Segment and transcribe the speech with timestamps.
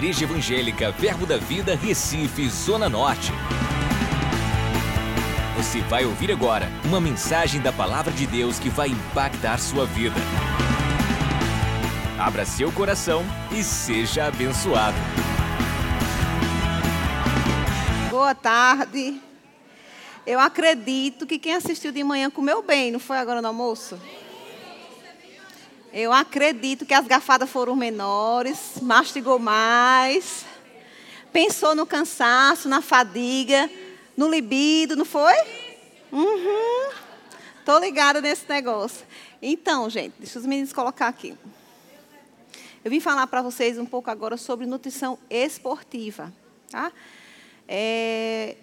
[0.00, 3.30] Igreja Evangélica Verbo da Vida, Recife, Zona Norte.
[5.58, 10.16] Você vai ouvir agora uma mensagem da Palavra de Deus que vai impactar sua vida.
[12.18, 13.22] Abra seu coração
[13.52, 14.96] e seja abençoado.
[18.08, 19.20] Boa tarde.
[20.26, 24.00] Eu acredito que quem assistiu de manhã comeu bem, não foi agora no almoço?
[25.92, 30.44] Eu acredito que as garfadas foram menores, mastigou mais,
[31.32, 33.68] pensou no cansaço, na fadiga,
[34.16, 35.34] no libido, não foi?
[36.12, 36.92] Uhum.
[37.64, 39.04] Tô ligada nesse negócio.
[39.42, 41.36] Então, gente, deixa os meninos colocar aqui.
[42.84, 46.32] Eu vim falar para vocês um pouco agora sobre nutrição esportiva,
[46.70, 46.92] tá?
[47.66, 48.56] É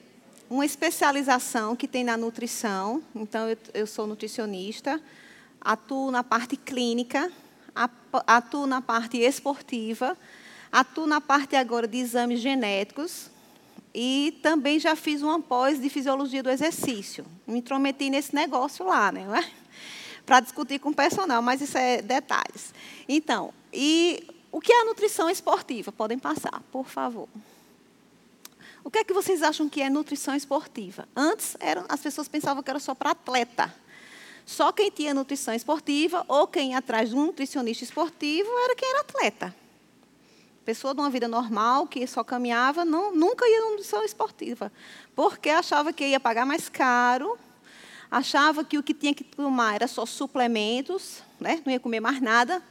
[0.50, 3.04] uma especialização que tem na nutrição.
[3.14, 5.02] Então, eu, eu sou nutricionista
[5.62, 7.32] atuo na parte clínica,
[8.26, 10.18] atuo na parte esportiva,
[10.72, 13.30] atuo na parte agora de exames genéticos
[13.94, 17.26] e também já fiz uma pós de fisiologia do exercício.
[17.46, 19.26] Me intrometi nesse negócio lá, né?
[20.26, 22.74] Para discutir com o personal, mas isso é detalhes.
[23.08, 25.92] Então, e o que é a nutrição esportiva?
[25.92, 27.28] Podem passar, por favor.
[28.84, 31.08] O que é que vocês acham que é nutrição esportiva?
[31.16, 33.74] Antes, eram, as pessoas pensavam que era só para atleta.
[34.48, 38.90] Só quem tinha nutrição esportiva ou quem ia atrás de um nutricionista esportivo era quem
[38.90, 39.54] era atleta.
[40.64, 44.72] Pessoa de uma vida normal, que só caminhava, não, nunca ia na nutrição esportiva.
[45.14, 47.38] Porque achava que ia pagar mais caro,
[48.10, 51.62] achava que o que tinha que tomar era só suplementos, né?
[51.66, 52.64] não ia comer mais nada.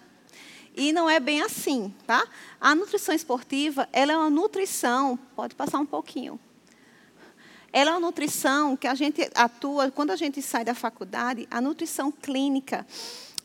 [0.74, 2.26] E não é bem assim, tá?
[2.58, 6.40] A nutrição esportiva, ela é uma nutrição, pode passar um pouquinho,
[7.76, 11.60] ela é uma nutrição que a gente atua, quando a gente sai da faculdade, a
[11.60, 12.86] nutrição clínica,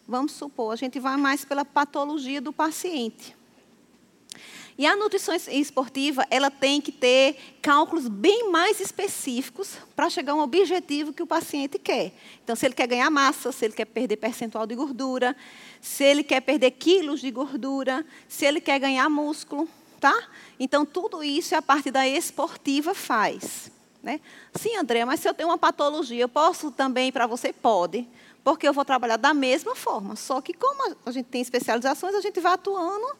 [0.07, 3.35] vamos supor, a gente vai mais pela patologia do paciente.
[4.77, 10.35] E a nutrição esportiva, ela tem que ter cálculos bem mais específicos para chegar a
[10.35, 12.13] um objetivo que o paciente quer.
[12.41, 15.35] Então, se ele quer ganhar massa, se ele quer perder percentual de gordura,
[15.81, 19.67] se ele quer perder quilos de gordura, se ele quer ganhar músculo,
[19.99, 20.17] tá?
[20.57, 23.69] Então, tudo isso é a parte da esportiva faz.
[24.01, 24.19] Né?
[24.55, 27.53] Sim, André, mas se eu tenho uma patologia, eu posso também para você?
[27.53, 28.07] Pode,
[28.43, 30.15] porque eu vou trabalhar da mesma forma.
[30.15, 33.15] Só que como a gente tem especializações, a gente vai atuando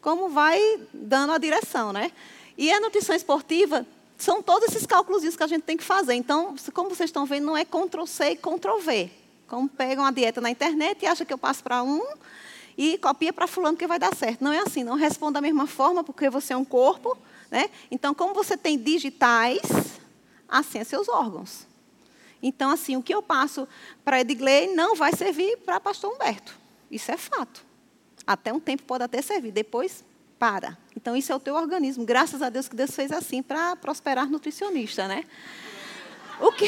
[0.00, 0.60] como vai
[0.92, 1.92] dando a direção.
[1.92, 2.12] Né?
[2.56, 3.86] E a nutrição esportiva
[4.18, 6.14] são todos esses cálculos que a gente tem que fazer.
[6.14, 9.10] Então, como vocês estão vendo, não é Ctrl-C e Ctrl-V.
[9.46, 12.04] Como pegam a dieta na internet e acham que eu passo para um
[12.76, 14.42] e copia para fulano que vai dar certo.
[14.42, 17.16] Não é assim, não responde da mesma forma, porque você é um corpo.
[17.50, 17.70] Né?
[17.90, 19.60] Então, como você tem digitais,
[20.48, 21.66] assim seus órgãos.
[22.42, 23.66] Então, assim, o que eu passo
[24.04, 26.56] para Edgley não vai servir para pastor Humberto.
[26.90, 27.64] Isso é fato.
[28.26, 30.04] Até um tempo pode até servir, depois
[30.38, 30.76] para.
[30.94, 32.04] Então, isso é o teu organismo.
[32.04, 35.24] Graças a Deus que Deus fez assim para prosperar nutricionista, né?
[36.38, 36.66] O que,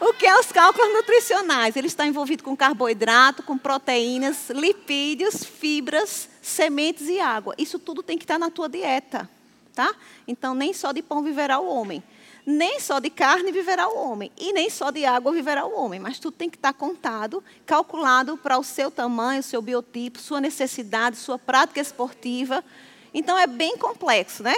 [0.00, 1.76] o que é os cálculos nutricionais?
[1.76, 7.54] Ele está envolvido com carboidrato, com proteínas, lipídios, fibras, sementes e água.
[7.56, 9.30] Isso tudo tem que estar na tua dieta,
[9.74, 9.94] tá?
[10.26, 12.02] Então, nem só de pão viverá o homem
[12.46, 15.98] nem só de carne viverá o homem, e nem só de água viverá o homem,
[15.98, 21.16] mas tudo tem que estar contado, calculado para o seu tamanho, seu biotipo, sua necessidade,
[21.16, 22.64] sua prática esportiva.
[23.12, 24.54] Então é bem complexo, né?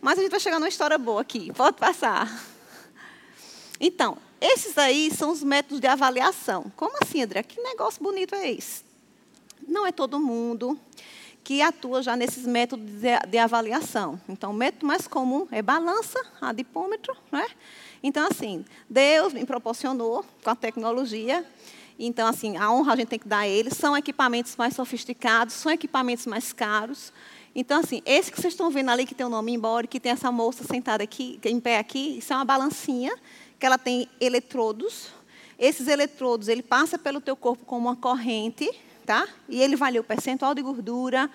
[0.00, 2.28] Mas a gente vai chegar numa história boa aqui, pode passar.
[3.80, 6.72] Então, esses aí são os métodos de avaliação.
[6.74, 7.44] Como assim, André?
[7.44, 8.82] Que negócio bonito é esse?
[9.66, 10.76] Não é todo mundo
[11.42, 12.86] que atua já nesses métodos
[13.28, 14.20] de, avaliação.
[14.28, 17.16] Então, o método mais comum é balança, adipômetro.
[17.32, 17.46] Né?
[18.02, 21.44] Então, assim, Deus me proporcionou com a tecnologia.
[21.98, 23.74] Então, assim, a honra a gente tem que dar a eles.
[23.76, 27.12] São equipamentos mais sofisticados, são equipamentos mais caros.
[27.54, 30.12] Então, assim, esse que vocês estão vendo ali, que tem o nome embora, que tem
[30.12, 33.12] essa moça sentada aqui, em pé aqui, isso é uma balancinha,
[33.58, 35.08] que ela tem eletrodos.
[35.58, 38.70] Esses eletrodos, ele passa pelo teu corpo como uma corrente,
[39.08, 39.26] tá?
[39.48, 41.30] E ele ler o percentual de gordura,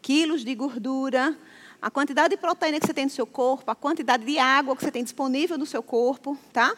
[0.00, 1.36] quilos de gordura,
[1.80, 4.82] a quantidade de proteína que você tem no seu corpo, a quantidade de água que
[4.82, 6.74] você tem disponível no seu corpo, tá?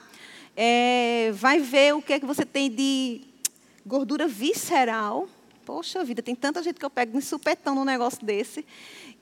[0.56, 3.20] É, vai ver o que é que você tem de
[3.86, 5.28] gordura visceral.
[5.64, 8.66] Poxa vida, tem tanta gente que eu pego em supetão num negócio desse.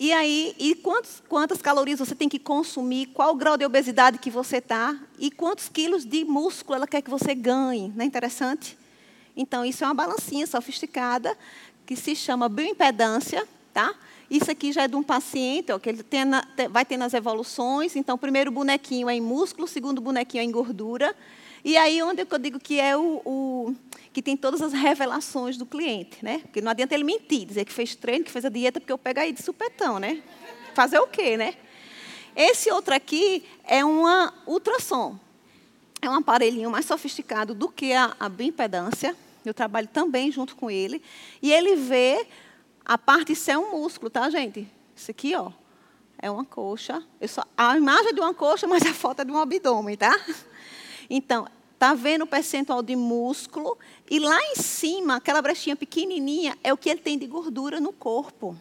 [0.01, 4.17] E aí, e quantos, quantas calorias você tem que consumir, qual o grau de obesidade
[4.17, 7.93] que você está, e quantos quilos de músculo ela quer que você ganhe.
[7.95, 8.79] Não é interessante?
[9.39, 11.35] Então, isso é uma balancinha sofisticada
[11.87, 13.95] que se chama bioimpedância, tá?
[14.29, 17.15] Isso aqui já é de um paciente, ó, que ele tem na, vai ter nas
[17.15, 17.97] evoluções.
[17.97, 21.17] Então, o primeiro bonequinho é em músculo, o segundo bonequinho é em gordura.
[21.65, 23.75] E aí onde eu digo que é o, o,
[24.13, 26.41] que tem todas as revelações do cliente, né?
[26.41, 28.99] Porque não adianta ele mentir, dizer que fez treino, que fez a dieta, porque eu
[28.99, 30.23] pego aí de supetão, né?
[30.79, 31.55] fazer o quê, né?
[32.37, 35.19] Esse outro aqui é uma ultrassom.
[36.01, 39.17] É um aparelhinho mais sofisticado do que a, a bioimpedância.
[39.49, 41.03] Eu trabalho também junto com ele.
[41.43, 42.27] E ele vê
[42.85, 44.67] a parte isso é um músculo, tá, gente?
[44.97, 45.53] Isso aqui, ó,
[46.19, 47.03] é uma coxa.
[47.27, 50.19] Só, a imagem é de uma coxa, mas a foto é de um abdômen, tá?
[51.11, 51.47] Então,
[51.79, 53.79] tá vendo o percentual de músculo
[54.11, 57.93] e lá em cima, aquela brechinha pequenininha é o que ele tem de gordura no
[57.93, 58.57] corpo.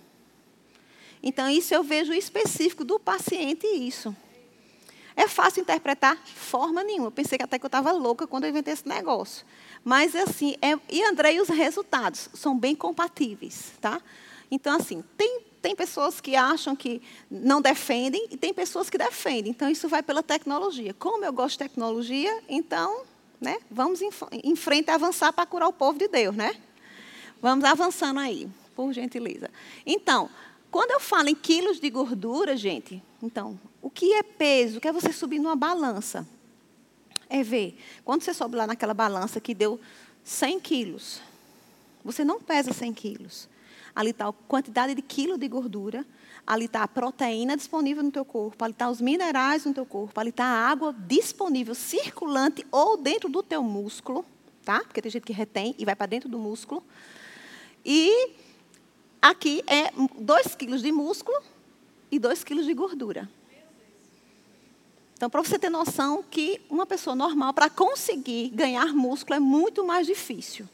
[1.22, 4.16] Então, isso eu vejo específico do paciente isso.
[5.18, 6.16] É fácil interpretar?
[6.24, 7.08] Forma nenhuma.
[7.08, 9.44] Eu pensei que até que eu estava louca quando eu inventei esse negócio.
[9.84, 14.00] Mas, assim, é, e Andrei, os resultados são bem compatíveis, tá?
[14.52, 19.50] Então, assim, tem tem pessoas que acham que não defendem e tem pessoas que defendem.
[19.50, 20.94] Então, isso vai pela tecnologia.
[20.94, 23.02] Como eu gosto de tecnologia, então,
[23.42, 26.56] né, vamos em, em frente avançar para curar o povo de Deus, né?
[27.42, 29.50] Vamos avançando aí, por gentileza.
[29.86, 30.30] Então,
[30.78, 34.78] quando eu falo em quilos de gordura, gente, então, o que é peso?
[34.78, 36.24] O que é você subir numa balança?
[37.28, 37.76] É ver.
[38.06, 39.80] Quando você sobe lá naquela balança que deu
[40.24, 41.20] 100 quilos,
[42.06, 43.50] você não pesa 100 quilos
[43.98, 46.06] ali está a quantidade de quilo de gordura,
[46.46, 50.20] ali está a proteína disponível no teu corpo, ali está os minerais no teu corpo,
[50.20, 54.24] ali está a água disponível, circulante ou dentro do teu músculo,
[54.64, 54.82] tá?
[54.82, 56.84] Porque tem gente que retém e vai para dentro do músculo.
[57.84, 58.36] E
[59.22, 61.38] aqui é 2 quilos de músculo
[62.12, 63.30] e 2 quilos de gordura.
[65.14, 69.84] Então, para você ter noção que uma pessoa normal, para conseguir ganhar músculo, é muito
[69.84, 70.70] mais difícil.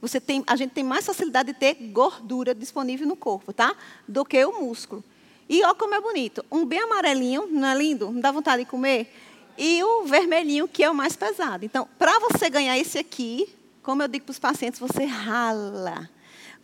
[0.00, 3.74] Você tem, a gente tem mais facilidade de ter gordura disponível no corpo, tá?
[4.06, 5.02] Do que o músculo.
[5.48, 6.44] E olha como é bonito.
[6.50, 8.10] Um bem amarelinho, não é lindo?
[8.10, 9.14] Não dá vontade de comer?
[9.56, 11.64] E o vermelhinho, que é o mais pesado.
[11.64, 13.48] Então, para você ganhar esse aqui,
[13.82, 16.10] como eu digo para os pacientes, você rala,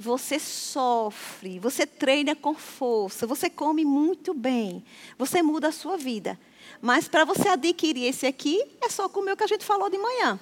[0.02, 4.84] você sofre, você treina com força, você come muito bem,
[5.16, 6.38] você muda a sua vida.
[6.80, 9.96] Mas para você adquirir esse aqui, é só comer o que a gente falou de
[9.96, 10.38] manhã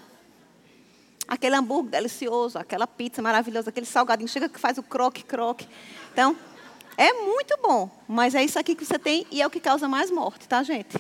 [1.29, 5.69] aquele hambúrguer delicioso, aquela pizza maravilhosa, aquele salgadinho, chega que faz o croque-croque.
[6.13, 6.37] Então,
[6.97, 9.87] é muito bom, mas é isso aqui que você tem e é o que causa
[9.87, 10.99] mais morte, tá, gente?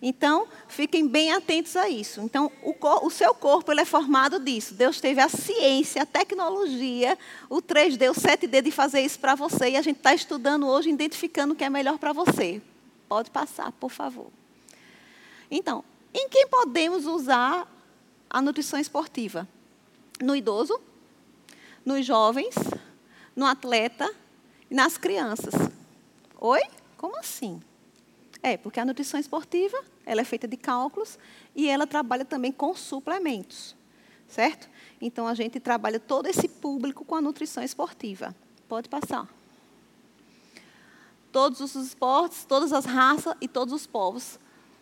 [0.00, 2.20] Então, fiquem bem atentos a isso.
[2.20, 2.74] Então, o,
[3.04, 4.74] o, seu corpo é formado disso.
[4.74, 7.18] Deus teve a ciência, a tecnologia,
[7.50, 9.70] o 3D, o 7D de fazer isso para você.
[9.70, 12.62] E a gente está estudando hoje, identificando o que é melhor para você.
[13.08, 14.28] Pode passar, por favor.
[15.50, 15.84] Então,
[16.14, 17.66] em quem podemos usar
[18.30, 19.48] a nutrição esportiva?
[20.20, 20.80] no idoso,
[21.84, 22.54] nos jovens,
[23.34, 24.12] no atleta
[24.70, 25.54] e nas crianças.
[26.38, 26.62] Oi?
[26.96, 27.60] Como assim?
[28.42, 29.76] É, porque a nutrição esportiva,
[30.06, 31.18] ela é feita de cálculos
[31.54, 33.74] e ela trabalha também com suplementos,
[34.28, 34.68] certo?
[35.00, 38.34] Então a gente trabalha todo esse público com a nutrição esportiva.
[38.68, 39.28] Pode passar.
[41.32, 44.38] Todos os esportes, todas as raças e todos os povos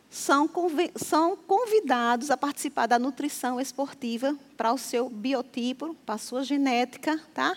[0.09, 0.49] são,
[0.97, 7.21] são convidados a participar da nutrição esportiva para o seu biotipo, para a sua genética,
[7.35, 7.57] tá?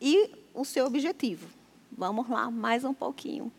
[0.00, 1.48] E o seu objetivo.
[1.90, 3.52] Vamos lá, mais um pouquinho.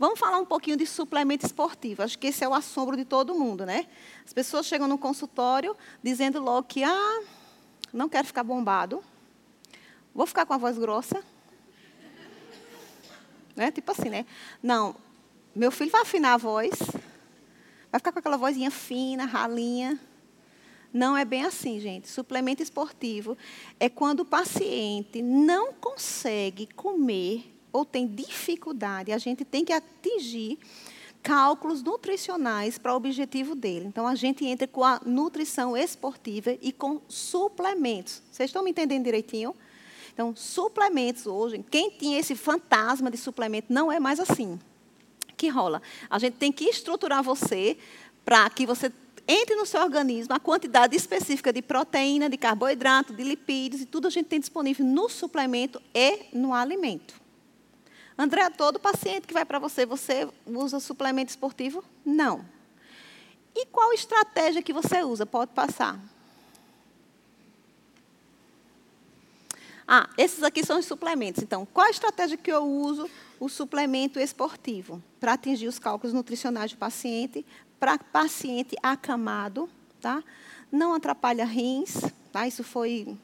[0.00, 2.02] Vamos falar um pouquinho de suplemento esportivo.
[2.02, 3.86] Acho que esse é o assombro de todo mundo, né?
[4.24, 7.22] As pessoas chegam no consultório dizendo logo que, ah,
[7.92, 9.04] não quero ficar bombado,
[10.14, 11.22] vou ficar com a voz grossa.
[13.54, 13.70] Né?
[13.70, 14.24] Tipo assim, né?
[14.62, 14.96] Não,
[15.54, 16.72] meu filho vai afinar a voz,
[17.92, 20.00] vai ficar com aquela vozinha fina, ralinha.
[20.94, 22.08] Não é bem assim, gente.
[22.08, 23.36] Suplemento esportivo
[23.78, 30.58] é quando o paciente não consegue comer ou tem dificuldade, a gente tem que atingir
[31.22, 33.86] cálculos nutricionais para o objetivo dele.
[33.86, 38.22] Então, a gente entra com a nutrição esportiva e com suplementos.
[38.30, 39.54] Vocês estão me entendendo direitinho?
[40.12, 44.58] Então, suplementos hoje, quem tinha esse fantasma de suplemento, não é mais assim
[45.40, 45.80] que rola?
[46.10, 47.78] A gente tem que estruturar você
[48.26, 48.92] para que você
[49.26, 54.08] entre no seu organismo a quantidade específica de proteína, de carboidrato, de lipídios e tudo
[54.08, 57.19] a gente tem disponível no suplemento e no alimento.
[58.20, 61.82] André, todo paciente que vai para você, você usa suplemento esportivo?
[62.04, 62.44] Não.
[63.54, 65.24] E qual estratégia que você usa?
[65.24, 65.98] Pode passar.
[69.88, 71.42] Ah, esses aqui são os suplementos.
[71.42, 73.08] Então, qual a estratégia que eu uso?
[73.40, 77.46] O suplemento esportivo para atingir os cálculos nutricionais do paciente,
[77.78, 79.66] para paciente acamado,
[79.98, 80.22] tá?
[80.70, 81.94] Não atrapalha rins,
[82.30, 82.46] tá?
[82.46, 83.16] Isso foi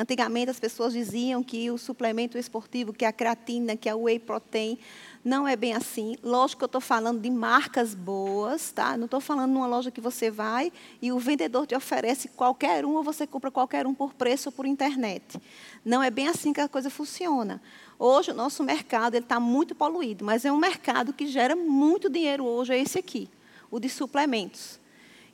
[0.00, 4.78] Antigamente as pessoas diziam que o suplemento esportivo, que a creatina, que a whey protein,
[5.22, 6.16] não é bem assim.
[6.22, 8.96] Lógico que eu estou falando de marcas boas, tá?
[8.96, 12.94] Não estou falando numa loja que você vai e o vendedor te oferece qualquer um
[12.94, 15.38] ou você compra qualquer um por preço ou por internet.
[15.84, 17.60] Não é bem assim que a coisa funciona.
[17.98, 22.46] Hoje o nosso mercado está muito poluído, mas é um mercado que gera muito dinheiro
[22.46, 23.28] hoje, é esse aqui,
[23.70, 24.80] o de suplementos.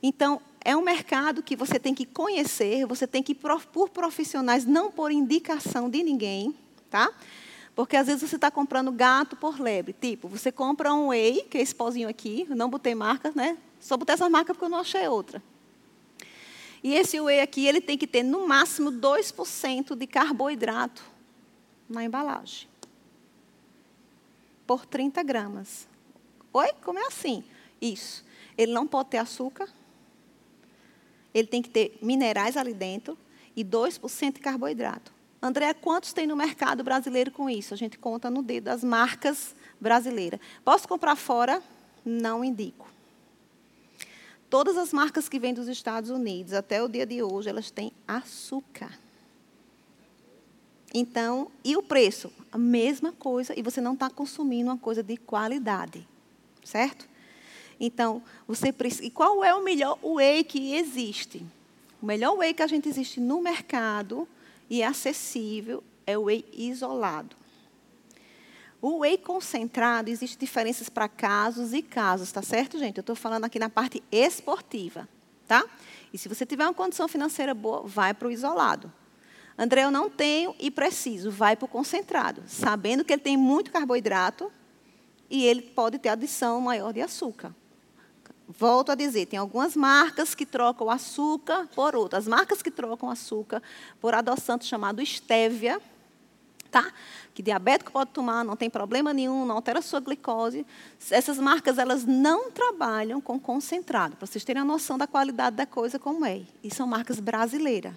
[0.01, 4.65] Então, é um mercado que você tem que conhecer, você tem que ir por profissionais,
[4.65, 6.53] não por indicação de ninguém,
[6.89, 7.11] tá?
[7.75, 9.93] Porque às vezes você está comprando gato por lebre.
[9.93, 13.57] Tipo, você compra um whey, que é esse pozinho aqui, eu não botei marca, né?
[13.79, 15.41] Só botei essa marca porque eu não achei outra.
[16.83, 21.03] E esse whey aqui, ele tem que ter no máximo 2% de carboidrato
[21.87, 22.67] na embalagem.
[24.65, 25.87] Por 30 gramas.
[26.51, 26.73] Oi?
[26.81, 27.43] Como é assim?
[27.81, 28.25] Isso.
[28.57, 29.69] Ele não pode ter açúcar.
[31.37, 33.15] Ele tem que ter minerais ali dentro
[33.55, 35.13] e 2% de carboidrato.
[35.39, 37.75] André, quantos tem no mercado brasileiro com isso?
[37.75, 40.39] A gente conta no dedo as marcas brasileiras.
[40.65, 41.61] Posso comprar fora?
[42.03, 42.89] Não indico.
[44.49, 47.91] Todas as marcas que vêm dos Estados Unidos, até o dia de hoje, elas têm
[48.07, 48.97] açúcar.
[50.91, 52.33] Então, e o preço?
[52.51, 56.07] A mesma coisa, e você não está consumindo uma coisa de qualidade.
[56.63, 57.07] Certo?
[57.79, 59.05] Então, você precisa.
[59.05, 61.45] E qual é o melhor whey que existe?
[62.01, 64.27] O melhor whey que a gente existe no mercado
[64.69, 67.35] e acessível é o whey isolado.
[68.81, 72.97] O whey concentrado, existem diferenças para casos e casos, tá certo, gente?
[72.97, 75.09] Eu estou falando aqui na parte esportiva,
[75.47, 75.65] tá?
[76.13, 78.91] E se você tiver uma condição financeira boa, vai para o isolado.
[79.57, 83.71] André, eu não tenho e preciso, vai para o concentrado, sabendo que ele tem muito
[83.71, 84.51] carboidrato
[85.29, 87.53] e ele pode ter adição maior de açúcar.
[88.47, 92.23] Volto a dizer, tem algumas marcas que trocam açúcar por outras.
[92.23, 93.61] As marcas que trocam açúcar
[93.99, 95.81] por adoçante chamado estévia,
[96.71, 96.93] tá?
[97.33, 100.65] Que diabético pode tomar, não tem problema nenhum, não altera a sua glicose.
[101.11, 105.65] Essas marcas, elas não trabalham com concentrado, para vocês terem a noção da qualidade da
[105.65, 106.43] coisa como é.
[106.63, 107.93] E são marcas brasileiras.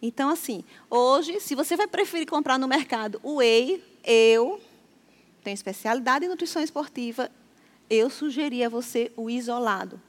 [0.00, 4.60] Então, assim, hoje, se você vai preferir comprar no mercado o whey, eu
[5.42, 7.30] tenho especialidade em nutrição esportiva,
[7.88, 10.00] eu sugeri a você o isolado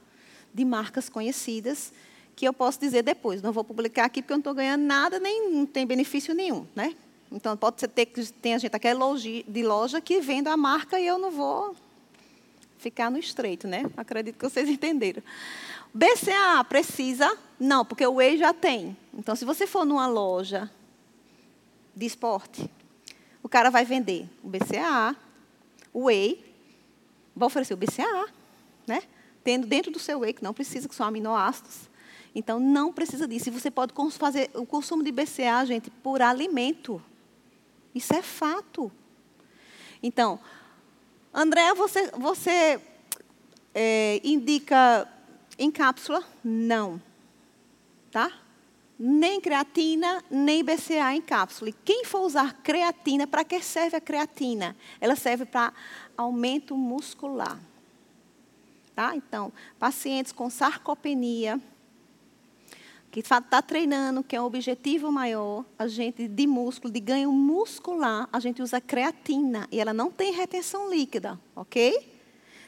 [0.52, 1.92] de marcas conhecidas,
[2.34, 3.42] que eu posso dizer depois.
[3.42, 6.66] Não vou publicar aqui porque eu não estou ganhando nada, nem não tem benefício nenhum.
[6.74, 6.94] Né?
[7.30, 8.88] Então, pode ser que tenha gente aqui
[9.46, 11.76] de loja que venda a marca e eu não vou
[12.78, 13.84] ficar no estreito, né?
[13.96, 15.22] Acredito que vocês entenderam.
[15.92, 17.36] BCA precisa?
[17.58, 18.96] Não, porque o Whey já tem.
[19.12, 20.70] Então, se você for numa loja
[21.94, 22.70] de esporte,
[23.42, 25.16] o cara vai vender o BCA,
[25.92, 26.47] o Whey
[27.38, 28.26] vai oferecer o BCAA,
[28.86, 29.02] né?
[29.44, 31.88] Tendo dentro do seu whey, que não precisa, que são aminoácidos.
[32.34, 33.48] Então, não precisa disso.
[33.48, 37.02] E você pode fazer o consumo de BCA, gente, por alimento.
[37.94, 38.92] Isso é fato.
[40.02, 40.38] Então,
[41.32, 42.80] André, você, você
[43.74, 45.08] é, indica
[45.58, 46.22] em cápsula?
[46.42, 47.00] Não.
[48.10, 48.32] Tá?
[48.98, 51.70] Nem creatina, nem BCA em cápsula.
[51.70, 54.76] E quem for usar creatina, para que serve a creatina?
[55.00, 55.72] Ela serve para
[56.18, 57.60] aumento muscular.
[58.94, 59.14] Tá?
[59.14, 61.60] Então, pacientes com sarcopenia,
[63.12, 68.28] que está treinando, que é um objetivo maior, a gente de músculo, de ganho muscular,
[68.32, 72.16] a gente usa creatina e ela não tem retenção líquida, ok?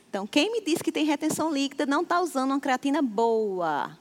[0.08, 3.98] Então, quem me diz que tem retenção líquida não está usando uma creatina boa.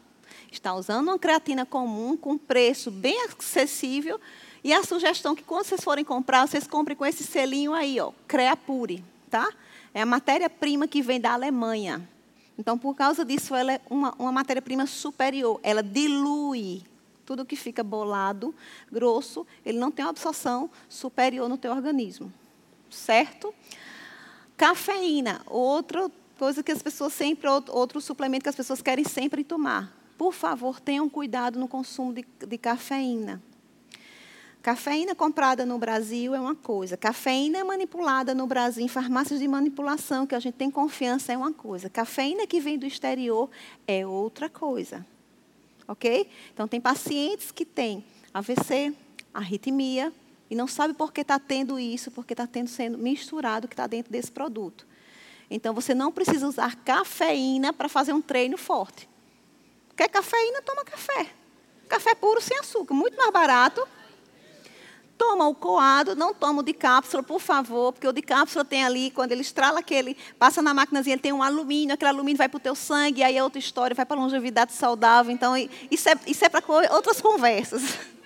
[0.52, 4.20] Está usando uma creatina comum, com preço bem acessível.
[4.64, 8.12] E a sugestão que quando vocês forem comprar, vocês comprem com esse selinho aí, ó,
[8.28, 9.50] Creapure tá?
[9.94, 12.08] É a matéria-prima que vem da Alemanha.
[12.58, 15.60] Então, por causa disso, ela é uma, uma matéria-prima superior.
[15.64, 16.84] Ela dilui
[17.30, 18.56] tudo que fica bolado,
[18.92, 22.34] grosso, ele não tem uma absorção superior no teu organismo.
[22.90, 23.54] Certo?
[24.58, 26.10] Cafeína, outra
[26.40, 29.96] coisa que as pessoas sempre, outro suplemento que as pessoas querem sempre tomar.
[30.18, 33.40] Por favor, tenham cuidado no consumo de, de cafeína.
[34.62, 40.28] Cafeína comprada no Brasil é uma coisa, cafeína manipulada no Brasil em farmácias de manipulação,
[40.28, 41.90] que a gente tem confiança, é uma coisa.
[41.90, 43.50] Cafeína que vem do exterior
[43.88, 45.06] é outra coisa.
[45.88, 46.30] Ok?
[46.54, 48.94] Então, tem pacientes que têm AVC,
[49.34, 50.12] arritmia,
[50.50, 53.74] e não sabe por que está tendo isso, porque está tendo sendo misturado o que
[53.74, 54.86] está dentro desse produto.
[55.50, 59.08] Então, você não precisa usar cafeína para fazer um treino forte.
[59.96, 60.62] Quer cafeína?
[60.62, 61.28] Toma café.
[61.88, 63.88] Café puro sem açúcar, muito mais barato
[65.20, 68.86] Toma o coado, não toma o de cápsula, por favor, porque o de cápsula tem
[68.86, 72.48] ali, quando ele estrala aquele, passa na máquinazinha, ele tem um alumínio, aquele alumínio vai
[72.48, 75.30] para o teu sangue, aí é outra história, vai para longevidade saudável.
[75.30, 75.58] Então,
[75.92, 76.64] isso é, isso é para
[76.96, 77.84] outras conversas.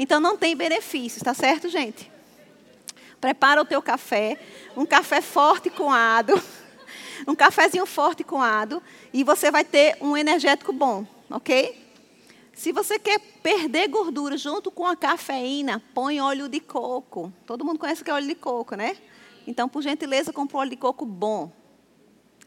[0.00, 2.08] Então não tem benefícios, tá certo, gente?
[3.20, 4.38] Prepara o teu café,
[4.76, 6.40] um café forte com ado,
[7.26, 8.80] um cafezinho forte com ado,
[9.12, 11.87] e você vai ter um energético bom, ok?
[12.58, 17.32] Se você quer perder gordura junto com a cafeína, põe óleo de coco.
[17.46, 18.96] Todo mundo conhece que é óleo de coco, né?
[19.46, 21.52] Então, por gentileza, compre um óleo de coco bom,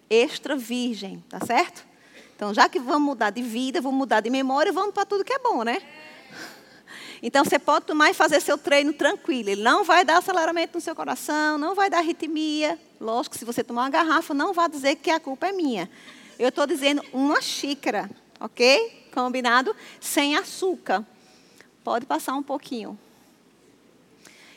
[0.09, 1.87] extra virgem, tá certo?
[2.35, 5.31] Então, já que vamos mudar de vida, vamos mudar de memória, vamos para tudo que
[5.31, 5.81] é bom, né?
[7.23, 9.51] Então você pode tomar e fazer seu treino tranquilo.
[9.51, 12.79] Ele não vai dar aceleramento no seu coração, não vai dar arritmia.
[12.99, 15.87] Lógico, se você tomar uma garrafa, não vá dizer que a culpa é minha.
[16.39, 19.00] Eu estou dizendo uma xícara, ok?
[19.11, 19.75] Combinado?
[19.99, 21.05] Sem açúcar.
[21.83, 22.97] Pode passar um pouquinho.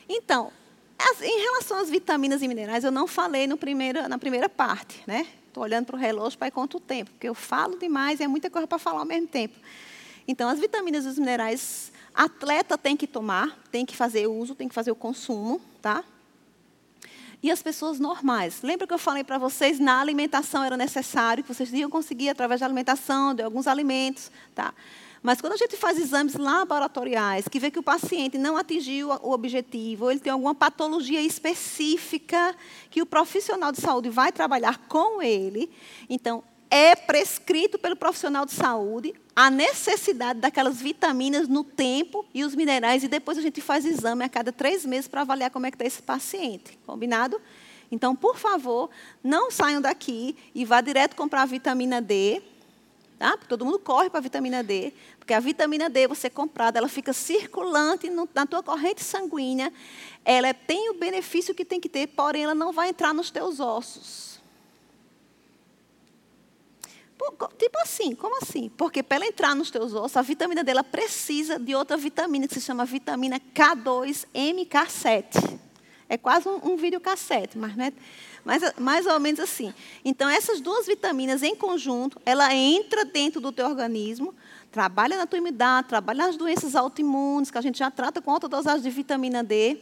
[0.07, 0.51] Então,
[0.97, 5.03] as, em relação às vitaminas e minerais, eu não falei no primeiro, na primeira parte,
[5.05, 5.27] né?
[5.47, 8.49] Estou olhando para o relógio para quanto tempo, porque eu falo demais e é muita
[8.49, 9.55] coisa para falar ao mesmo tempo.
[10.27, 14.69] Então, as vitaminas e os minerais Atleta tem que tomar, tem que fazer uso, tem
[14.69, 16.03] que fazer o consumo, tá?
[17.45, 18.63] E as pessoas normais.
[18.63, 22.59] Lembra que eu falei para vocês, na alimentação era necessário, que vocês iam conseguir através
[22.59, 24.73] da alimentação, de alguns alimentos, tá?
[25.21, 29.31] Mas quando a gente faz exames laboratoriais, que vê que o paciente não atingiu o
[29.31, 32.55] objetivo, ou ele tem alguma patologia específica
[32.89, 35.69] que o profissional de saúde vai trabalhar com ele,
[36.09, 42.55] então é prescrito pelo profissional de saúde a necessidade daquelas vitaminas no tempo e os
[42.55, 45.71] minerais, e depois a gente faz exame a cada três meses para avaliar como é
[45.71, 46.79] que está esse paciente.
[46.85, 47.41] Combinado?
[47.91, 48.89] Então, por favor,
[49.23, 52.41] não saiam daqui e vá direto comprar a vitamina D.
[53.19, 53.31] Tá?
[53.31, 56.89] Porque todo mundo corre para a vitamina D, porque a vitamina D, você comprada, ela
[56.89, 59.71] fica circulante no, na tua corrente sanguínea,
[60.25, 63.61] ela tem o benefício que tem que ter, porém ela não vai entrar nos teus
[63.61, 64.34] ossos.
[67.57, 68.69] Tipo assim, como assim?
[68.69, 72.53] Porque para ela entrar nos teus ossos, a vitamina dela precisa de outra vitamina que
[72.53, 75.59] se chama vitamina K2MK7.
[76.07, 77.91] É quase um, um videocassete, mas né,
[78.43, 79.73] mais, mais ou menos assim.
[80.03, 84.35] Então, essas duas vitaminas em conjunto, ela entra dentro do teu organismo,
[84.71, 88.47] trabalha na tua imunidade, trabalha nas doenças autoimunes, que a gente já trata com alta
[88.47, 89.79] dosagem de vitamina D,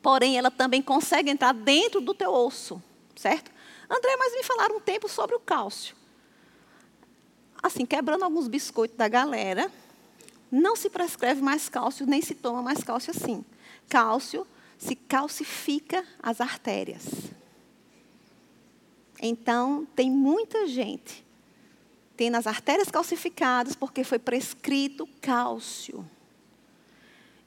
[0.00, 2.80] porém, ela também consegue entrar dentro do teu osso,
[3.16, 3.50] certo?
[3.90, 6.01] André, mas me falaram um tempo sobre o cálcio
[7.62, 9.70] assim, quebrando alguns biscoitos da galera,
[10.50, 13.44] não se prescreve mais cálcio, nem se toma mais cálcio assim.
[13.88, 14.46] Cálcio
[14.76, 17.04] se calcifica as artérias.
[19.20, 21.24] Então, tem muita gente
[22.16, 26.04] tendo as artérias calcificadas porque foi prescrito cálcio.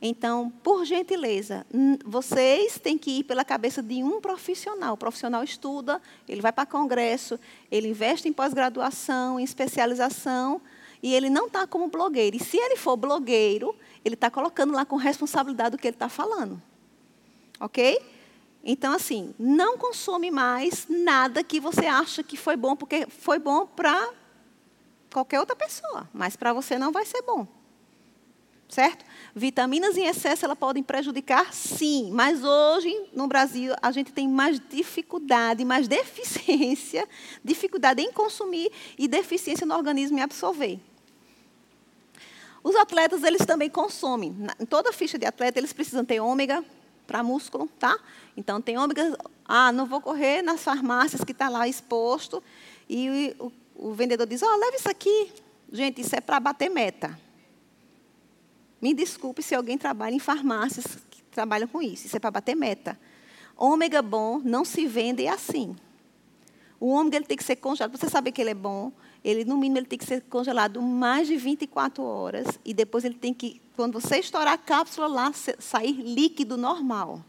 [0.08, 1.66] Então, por gentileza,
[2.06, 4.94] vocês têm que ir pela cabeça de um profissional.
[4.94, 7.40] O profissional estuda, ele vai para congresso,
[7.72, 10.62] ele investe em pós-graduação, em especialização,
[11.02, 12.36] e ele não está como blogueiro.
[12.36, 16.08] E se ele for blogueiro, ele está colocando lá com responsabilidade o que ele está
[16.08, 16.62] falando.
[17.60, 18.00] Ok?
[18.64, 23.66] Então, assim, não consome mais nada que você acha que foi bom, porque foi bom
[23.66, 24.08] para
[25.12, 27.48] qualquer outra pessoa, mas para você não vai ser bom.
[28.68, 29.06] Certo?
[29.36, 34.60] Vitaminas em excesso elas podem prejudicar, sim, mas hoje no Brasil a gente tem mais
[34.60, 37.08] dificuldade, mais deficiência,
[37.44, 40.80] dificuldade em consumir e deficiência no organismo em absorver.
[42.64, 44.36] Os atletas eles também consomem.
[44.60, 46.66] Em toda ficha de atleta eles precisam ter ômega
[47.06, 47.96] para músculo, tá?
[48.36, 49.16] Então tem ômega.
[49.48, 52.42] Ah, não vou correr nas farmácias que está lá exposto
[52.90, 55.32] e o, o vendedor diz: ó, oh, leva isso aqui.
[55.72, 57.20] Gente, isso é para bater meta.
[58.82, 62.08] Me desculpe se alguém trabalha em farmácias que trabalham com isso.
[62.08, 63.00] Isso é para bater meta.
[63.58, 65.76] Ômega bom não se vende assim.
[66.80, 67.98] O ômega ele tem que ser congelado.
[67.98, 68.92] Você sabe que ele é bom.
[69.24, 72.60] Ele, no mínimo, ele tem que ser congelado mais de 24 horas.
[72.64, 77.24] E depois ele tem que, quando você estourar a cápsula lá, sair líquido normal.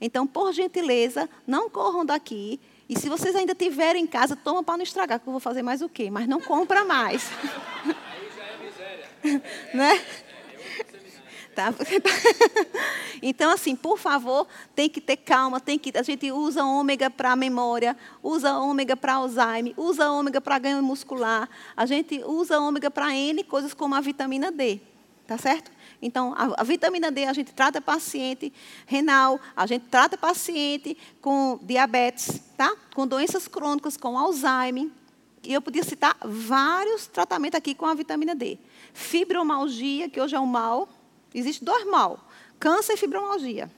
[0.00, 2.58] Então, por gentileza, não corram daqui.
[2.88, 5.62] E se vocês ainda tiverem em casa, toma para não estragar, que eu vou fazer
[5.62, 6.10] mais o quê?
[6.10, 7.28] Mas não compra mais.
[9.74, 10.00] né?
[11.54, 11.72] Tá?
[13.24, 17.36] Então, assim, por favor, tem que ter calma, tem que, a gente usa ômega para
[17.36, 23.14] memória, usa ômega para Alzheimer, usa ômega para ganho muscular, a gente usa ômega para
[23.14, 24.80] N coisas como a vitamina D,
[25.24, 25.70] tá certo?
[26.00, 28.52] Então, a, a, vitamina D a gente trata paciente
[28.86, 32.74] renal, a gente trata paciente com diabetes, tá?
[32.92, 34.88] Com doenças crônicas, com Alzheimer.
[35.42, 38.58] E eu podia citar vários tratamentos aqui com a vitamina D.
[38.94, 40.88] Fibromalgia, que hoje é um mal.
[41.34, 42.24] Existe dois mal:
[42.60, 43.70] câncer e fibromalgia.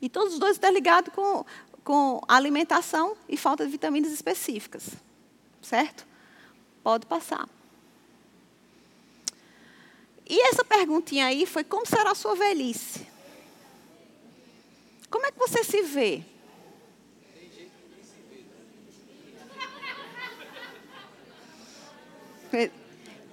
[0.00, 1.44] E todos os dois estão ligados com,
[1.84, 4.88] com alimentação e falta de vitaminas específicas.
[5.62, 6.04] Certo?
[6.82, 7.48] Pode passar.
[10.28, 13.06] E essa perguntinha aí foi: como será a sua velhice?
[15.08, 16.24] Como é que você se vê?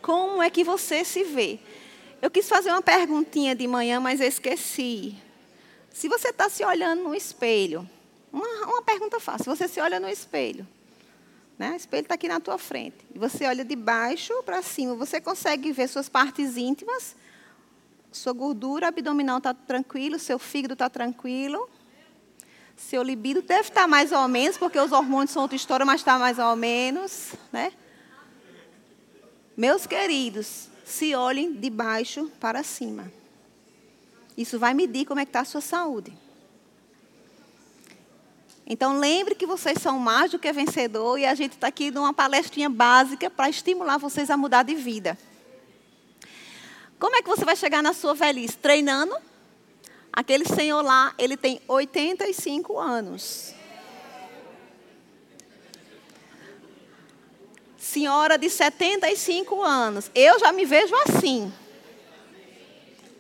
[0.02, 1.60] Como é que você se vê?
[2.22, 5.16] Eu quis fazer uma perguntinha de manhã, mas esqueci.
[5.92, 7.90] Se você está se olhando no espelho,
[8.32, 9.56] uma, uma pergunta fácil.
[9.56, 10.68] Você se olha no espelho,
[11.58, 11.72] né?
[11.72, 12.98] o espelho está aqui na tua frente.
[13.14, 14.96] E você olha de baixo para cima.
[14.96, 17.16] Você consegue ver suas partes íntimas?
[18.12, 21.70] Sua gordura abdominal está tranquilo, seu fígado está tranquilo.
[22.76, 26.02] Seu libido deve estar tá mais ou menos, porque os hormônios são outra história, mas
[26.02, 27.34] está mais ou menos.
[27.52, 27.74] Né?
[29.60, 33.12] Meus queridos, se olhem de baixo para cima.
[34.38, 36.18] Isso vai medir como é que está a sua saúde.
[38.66, 42.14] Então lembre que vocês são mais do que vencedor e a gente está aqui numa
[42.14, 45.18] palestrinha básica para estimular vocês a mudar de vida.
[46.98, 48.56] Como é que você vai chegar na sua velhice?
[48.56, 49.14] Treinando.
[50.14, 53.54] Aquele senhor lá, ele tem 85 anos.
[57.80, 60.12] Senhora de 75 anos.
[60.14, 61.52] Eu já me vejo assim.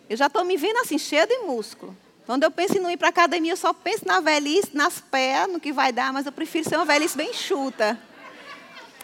[0.10, 1.96] Eu já estou me vendo assim, cheia de músculo.
[2.26, 5.00] Quando eu penso em não ir para a academia, eu só penso na velhice, nas
[5.00, 8.00] pernas, no que vai dar, mas eu prefiro ser uma velhice bem chuta.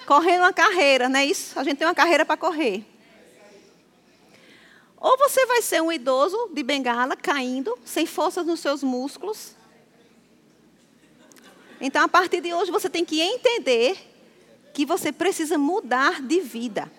[0.05, 1.57] Correndo uma carreira, não é isso?
[1.57, 2.85] A gente tem uma carreira para correr.
[4.97, 9.55] Ou você vai ser um idoso de bengala, caindo, sem forças nos seus músculos.
[11.81, 14.14] Então, a partir de hoje, você tem que entender
[14.75, 16.91] que você precisa mudar de vida.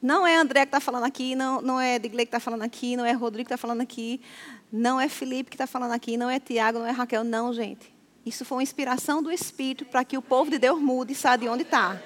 [0.00, 2.96] Não é André que está falando aqui, não, não é Digley que está falando aqui,
[2.96, 4.20] não é Rodrigo que está falando aqui,
[4.72, 7.92] não é Felipe que está falando aqui, não é Tiago, não é Raquel, não, gente.
[8.24, 11.42] Isso foi uma inspiração do Espírito para que o povo de Deus mude e saiba
[11.42, 12.00] de onde está.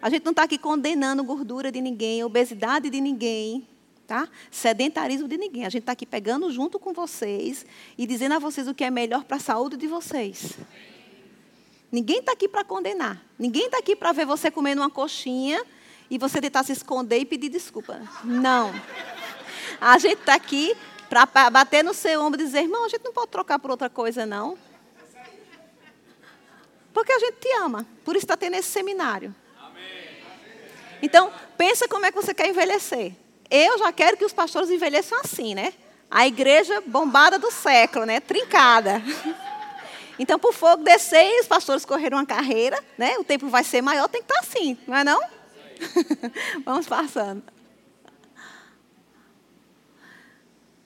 [0.00, 3.64] A gente não está aqui condenando gordura de ninguém, obesidade de ninguém,
[4.08, 4.28] tá?
[4.50, 5.64] sedentarismo de ninguém.
[5.66, 7.64] A gente está aqui pegando junto com vocês
[7.96, 10.58] e dizendo a vocês o que é melhor para a saúde de vocês.
[11.92, 13.20] Ninguém está aqui para condenar.
[13.38, 15.62] Ninguém está aqui para ver você comendo uma coxinha
[16.10, 18.00] e você tentar se esconder e pedir desculpa.
[18.24, 18.72] Não.
[19.78, 20.74] A gente está aqui
[21.10, 23.90] para bater no seu ombro e dizer, irmão, a gente não pode trocar por outra
[23.90, 24.56] coisa, não.
[26.94, 27.86] Porque a gente te ama.
[28.02, 29.34] Por isso está tendo esse seminário.
[31.02, 33.14] Então, pensa como é que você quer envelhecer.
[33.50, 35.74] Eu já quero que os pastores envelheçam assim, né?
[36.10, 38.18] A igreja bombada do século, né?
[38.18, 39.02] Trincada.
[40.18, 43.16] Então, por fogo descer, os pastores correram uma carreira, né?
[43.18, 45.20] O tempo vai ser maior, tem que estar assim, não é não?
[46.64, 47.42] Vamos passando.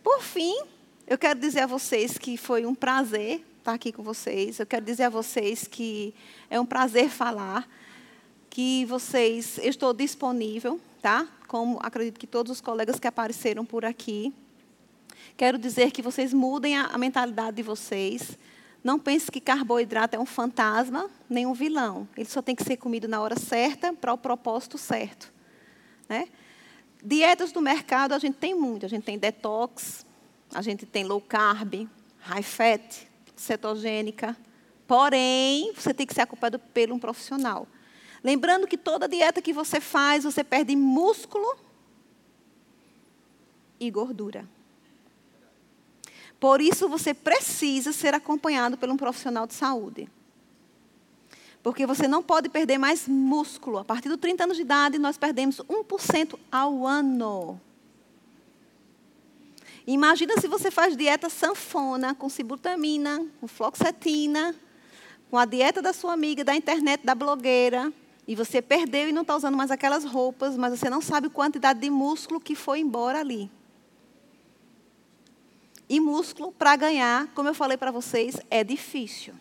[0.03, 0.57] Por fim,
[1.07, 4.61] eu quero dizer a vocês que foi um prazer estar aqui com vocês.
[4.61, 6.15] Eu quero dizer a vocês que
[6.49, 7.69] é um prazer falar,
[8.49, 11.27] que vocês, eu estou disponível, tá?
[11.49, 14.33] Como acredito que todos os colegas que apareceram por aqui.
[15.37, 18.39] Quero dizer que vocês mudem a, a mentalidade de vocês.
[18.83, 22.09] Não pense que carboidrato é um fantasma, nem um vilão.
[22.17, 25.33] Ele só tem que ser comido na hora certa, para o propósito certo.
[26.09, 26.29] Né?
[27.03, 28.87] Dietas do mercado a gente tem muito.
[28.87, 30.07] A gente tem detox,
[30.55, 34.37] a gente tem low carb, high fat, cetogênica.
[34.87, 37.67] Porém, você tem que ser acompanhado por um profissional.
[38.23, 41.57] Lembrando que toda dieta que você faz, você perde músculo
[43.79, 44.49] e gordura.
[46.39, 50.09] Por isso, você precisa ser acompanhado por um profissional de saúde.
[51.63, 53.79] Porque você não pode perder mais músculo.
[53.79, 57.61] A partir dos 30 anos de idade, nós perdemos 1% ao ano.
[59.87, 64.55] Imagina se você faz dieta sanfona, com sibutamina, com floxetina,
[65.31, 67.93] com a dieta da sua amiga, da internet, da blogueira,
[68.27, 71.31] e você perdeu e não está usando mais aquelas roupas, mas você não sabe a
[71.31, 73.49] quantidade de músculo que foi embora ali.
[75.89, 79.35] E músculo, para ganhar, como eu falei para vocês, é difícil.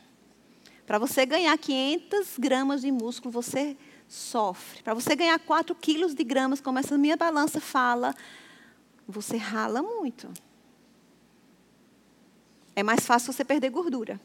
[0.86, 3.76] Para você ganhar 500 gramas de músculo, você
[4.08, 4.84] sofre.
[4.84, 8.14] Para você ganhar 4 quilos de gramas, como essa minha balança fala,
[9.08, 10.32] você rala muito.
[12.76, 14.20] É mais fácil você perder gordura.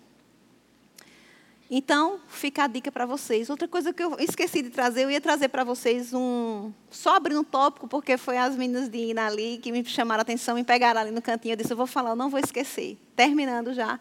[1.72, 3.48] Então, fica a dica para vocês.
[3.48, 6.72] Outra coisa que eu esqueci de trazer, eu ia trazer para vocês um.
[6.90, 10.22] Só abrindo um tópico, porque foi as meninas de Ina ali que me chamaram a
[10.22, 11.52] atenção, me pegaram ali no cantinho.
[11.52, 12.98] Eu disse: eu vou falar, eu não vou esquecer.
[13.14, 14.00] Terminando já.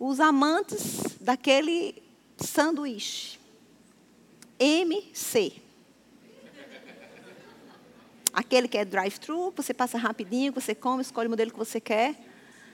[0.00, 2.02] Os amantes daquele
[2.38, 3.38] sanduíche.
[4.58, 5.52] MC.
[8.32, 12.14] Aquele que é drive-thru, você passa rapidinho, você come, escolhe o modelo que você quer.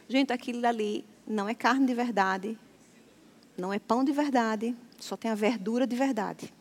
[0.09, 2.59] Gente, aquilo ali não é carne de verdade,
[3.57, 6.53] não é pão de verdade, só tem a verdura de verdade.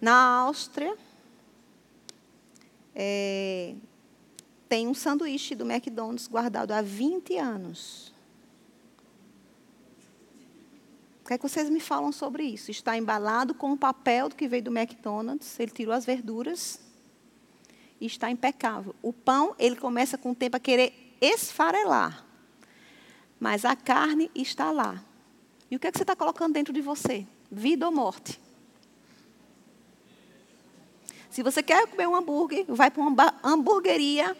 [0.00, 0.96] Na Áustria,
[2.94, 3.74] é,
[4.68, 8.12] tem um sanduíche do McDonald's guardado há 20 anos.
[11.22, 12.70] O que é que vocês me falam sobre isso?
[12.70, 16.80] Está embalado com o papel que veio do McDonald's, ele tirou as verduras
[18.00, 18.94] e está impecável.
[19.02, 22.25] O pão, ele começa com o tempo a querer esfarelar,
[23.38, 25.02] mas a carne está lá.
[25.70, 27.26] E o que é que você está colocando dentro de você?
[27.50, 28.40] Vida ou morte?
[31.30, 34.36] Se você quer comer um hambúrguer, vai para uma hamburgueria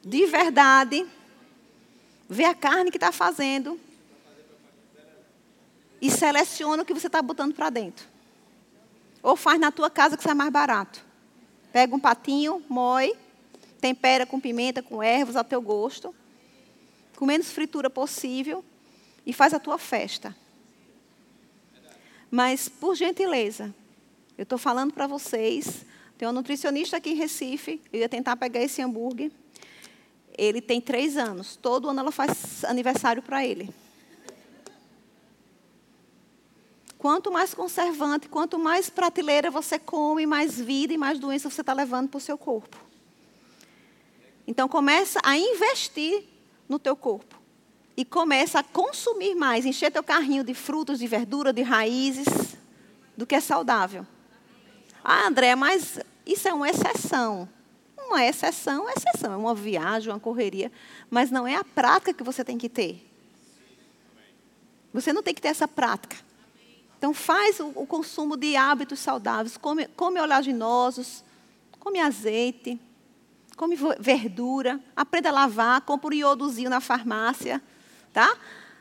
[0.00, 1.06] de verdade,
[2.28, 3.80] vê a carne que está fazendo
[6.00, 8.06] e seleciona o que você está botando para dentro.
[9.22, 11.02] Ou faz na tua casa que sai mais barato.
[11.72, 13.16] Pega um patinho, moe,
[13.80, 16.14] tempera com pimenta, com ervas ao teu gosto,
[17.16, 18.64] com menos fritura possível
[19.24, 20.34] e faz a tua festa.
[22.30, 23.74] Mas, por gentileza,
[24.36, 25.84] eu estou falando para vocês,
[26.18, 29.30] tem um nutricionista aqui em Recife, eu ia tentar pegar esse hambúrguer.
[30.36, 33.72] Ele tem três anos, todo ano ela faz aniversário para ele.
[36.98, 41.72] Quanto mais conservante, quanto mais prateleira você come, mais vida e mais doença você está
[41.72, 42.76] levando para o seu corpo.
[44.46, 46.24] Então começa a investir
[46.68, 47.40] no teu corpo.
[47.96, 52.56] E começa a consumir mais, encher teu carrinho de frutas, de verdura, de raízes,
[53.16, 54.06] do que é saudável.
[55.02, 57.48] Ah, André, mas isso é uma exceção.
[57.96, 60.70] Uma exceção exceção, é uma viagem, uma correria,
[61.10, 63.04] mas não é a prática que você tem que ter.
[64.92, 66.16] Você não tem que ter essa prática.
[66.98, 69.56] Então, faz o, o consumo de hábitos saudáveis.
[69.56, 71.24] Come, come oleaginosos,
[71.78, 72.80] come azeite,
[73.54, 74.80] come verdura.
[74.94, 77.62] Aprenda a lavar, compra um iodozinho na farmácia,
[78.12, 78.36] tá?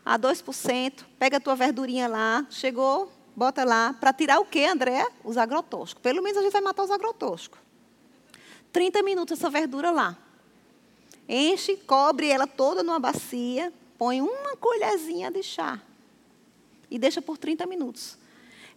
[0.06, 1.04] A 2%.
[1.18, 2.46] Pega a tua verdurinha lá.
[2.50, 3.94] Chegou, bota lá.
[3.94, 5.08] Para tirar o quê, André?
[5.24, 6.02] Os agrotóxicos.
[6.02, 7.60] Pelo menos a gente vai matar os agrotóxicos.
[8.72, 10.18] 30 minutos essa verdura lá.
[11.30, 13.72] Enche, cobre ela toda numa bacia.
[13.98, 15.80] Põe uma colherzinha de chá
[16.94, 18.18] e deixa por 30 minutos.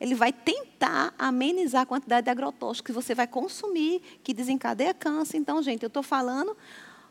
[0.00, 5.38] Ele vai tentar amenizar a quantidade de agrotóxicos que você vai consumir, que desencadeia câncer.
[5.38, 6.56] Então, gente, eu estou falando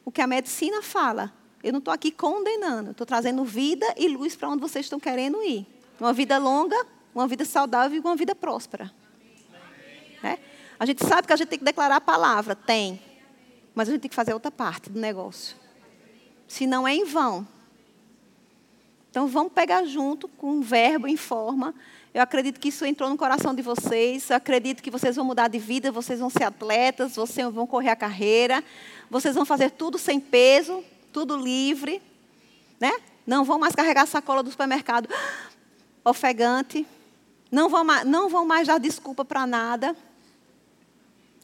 [0.04, 1.34] o que a medicina fala.
[1.64, 5.42] Eu não estou aqui condenando, estou trazendo vida e luz para onde vocês estão querendo
[5.42, 5.66] ir.
[6.00, 6.76] Uma vida longa,
[7.14, 8.94] uma vida saudável e uma vida próspera.
[10.24, 10.38] É?
[10.80, 13.02] A gente sabe que a gente tem que declarar a palavra, tem.
[13.74, 15.56] Mas a gente tem que fazer outra parte do negócio.
[16.48, 17.48] Se não é em vão.
[19.10, 21.74] Então vamos pegar junto com um verbo em forma.
[22.16, 24.30] Eu acredito que isso entrou no coração de vocês.
[24.30, 27.90] Eu acredito que vocês vão mudar de vida, vocês vão ser atletas, vocês vão correr
[27.90, 28.64] a carreira,
[29.10, 32.02] vocês vão fazer tudo sem peso, tudo livre,
[32.80, 32.94] né?
[33.28, 35.10] Não vão mais carregar a sacola do supermercado
[36.06, 36.88] ofegante.
[37.52, 39.94] Não vão, não vão mais dar desculpa para nada.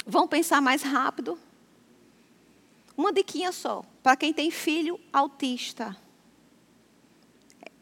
[0.05, 1.37] Vão pensar mais rápido.
[2.95, 5.97] Uma diquinha só, para quem tem filho autista.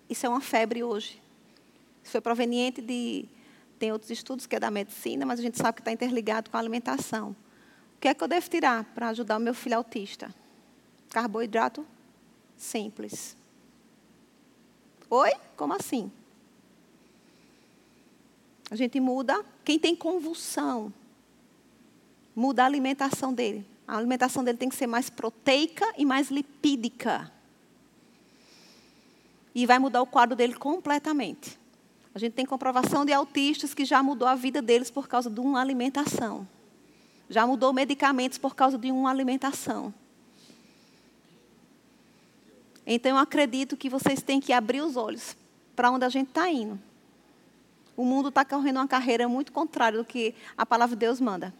[0.10, 1.19] Isso é uma febre hoje.
[2.10, 3.26] Foi proveniente de.
[3.78, 6.58] Tem outros estudos que é da medicina, mas a gente sabe que está interligado com
[6.58, 7.36] a alimentação.
[7.96, 10.34] O que é que eu devo tirar para ajudar o meu filho autista?
[11.10, 11.86] Carboidrato
[12.58, 13.38] simples.
[15.10, 15.32] Oi?
[15.56, 16.12] Como assim?
[18.70, 19.44] A gente muda.
[19.64, 20.94] Quem tem convulsão,
[22.36, 23.66] muda a alimentação dele.
[23.88, 27.32] A alimentação dele tem que ser mais proteica e mais lipídica
[29.54, 31.59] e vai mudar o quadro dele completamente.
[32.20, 35.40] A gente tem comprovação de autistas que já mudou a vida deles por causa de
[35.40, 36.46] uma alimentação.
[37.30, 39.94] Já mudou medicamentos por causa de uma alimentação.
[42.86, 45.34] Então eu acredito que vocês têm que abrir os olhos
[45.78, 46.78] para onde a gente está indo.
[47.96, 51.54] O mundo está correndo uma carreira muito contrária do que a palavra de Deus manda.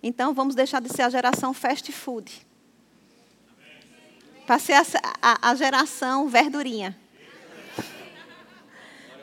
[0.00, 2.46] Então vamos deixar de ser a geração fast food
[4.46, 4.84] para ser a,
[5.20, 6.96] a, a, geração verdurinha.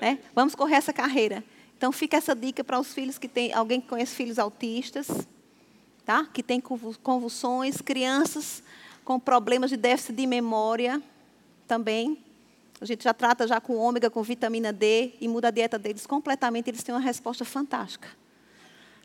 [0.02, 0.18] Né?
[0.34, 1.44] Vamos correr essa carreira.
[1.78, 5.08] Então fica essa dica para os filhos que tem alguém que conhece filhos autistas,
[6.04, 6.26] tá?
[6.26, 8.64] Que tem convulsões, crianças
[9.06, 11.02] com problemas de déficit de memória
[11.68, 12.18] também.
[12.80, 16.08] A gente já trata já com ômega, com vitamina D e muda a dieta deles
[16.08, 18.10] completamente, eles têm uma resposta fantástica.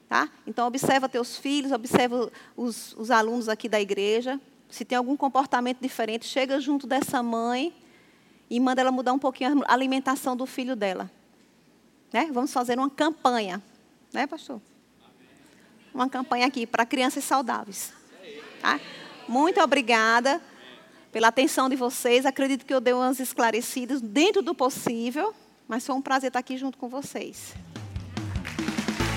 [0.09, 0.31] Tá?
[0.47, 5.81] Então observa teus filhos, observa os, os alunos aqui da igreja, se tem algum comportamento
[5.81, 7.75] diferente, chega junto dessa mãe
[8.49, 11.11] e manda ela mudar um pouquinho a alimentação do filho dela.
[12.13, 12.31] Né?
[12.33, 13.63] Vamos fazer uma campanha,
[14.13, 14.61] né, pastor?
[15.93, 17.93] Uma campanha aqui para crianças saudáveis.
[18.61, 18.81] Tá?
[19.29, 20.41] Muito obrigada
[21.11, 22.27] pela atenção de vocês.
[22.27, 25.35] Acredito que eu dei umas esclarecidas dentro do possível,
[25.67, 27.55] mas foi um prazer estar aqui junto com vocês.